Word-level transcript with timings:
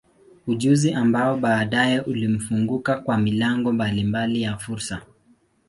Ujuzi 0.47 0.93
ambao 0.93 1.37
baadaye 1.37 1.99
ulimfunguka 1.99 2.97
kwa 2.97 3.17
milango 3.17 3.71
mbalimbali 3.71 4.41
ya 4.41 4.57
fursa. 4.57 5.01